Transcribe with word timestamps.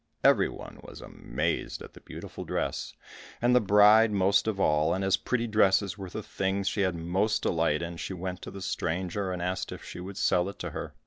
Every 0.23 0.49
one 0.49 0.79
was 0.81 0.99
amazed 0.99 1.83
at 1.83 1.93
the 1.93 2.01
beautiful 2.01 2.43
dress, 2.43 2.95
and 3.39 3.55
the 3.55 3.61
bride 3.61 4.11
most 4.11 4.47
of 4.47 4.59
all, 4.59 4.95
and 4.95 5.03
as 5.03 5.15
pretty 5.15 5.45
dresses 5.45 5.95
were 5.95 6.09
the 6.09 6.23
things 6.23 6.67
she 6.67 6.81
had 6.81 6.95
most 6.95 7.43
delight 7.43 7.83
in, 7.83 7.97
she 7.97 8.13
went 8.15 8.41
to 8.41 8.49
the 8.49 8.63
stranger 8.63 9.31
and 9.31 9.43
asked 9.43 9.71
if 9.71 9.83
she 9.83 9.99
would 9.99 10.17
sell 10.17 10.49
it 10.49 10.57
to 10.57 10.71
her. 10.71 10.95